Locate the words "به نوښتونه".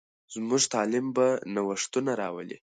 1.15-2.11